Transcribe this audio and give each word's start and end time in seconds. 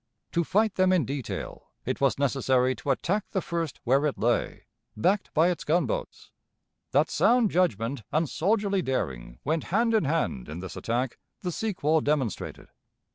To 0.31 0.43
fight 0.43 0.73
them 0.77 0.91
in 0.91 1.05
detail, 1.05 1.69
it 1.85 2.01
was 2.01 2.17
necessary 2.17 2.73
to 2.77 2.89
attack 2.89 3.23
the 3.29 3.39
first 3.39 3.79
where 3.83 4.07
it 4.07 4.17
lay, 4.17 4.63
backed 4.97 5.31
by 5.35 5.49
its 5.51 5.63
gunboats. 5.63 6.31
That 6.89 7.11
sound 7.11 7.51
judgment 7.51 8.01
and 8.11 8.27
soldierly 8.27 8.81
daring 8.81 9.37
went 9.43 9.65
hand 9.65 9.93
in 9.93 10.05
hand 10.05 10.49
in 10.49 10.59
this 10.59 10.75
attack 10.75 11.19
the 11.41 11.51
sequel 11.51 12.01
demonstrated. 12.01 12.69